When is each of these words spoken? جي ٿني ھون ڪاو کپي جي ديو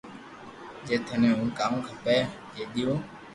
جي 0.85 0.95
ٿني 1.05 1.29
ھون 1.37 1.47
ڪاو 1.59 1.75
کپي 1.87 2.17
جي 2.53 2.63
ديو 2.73 2.91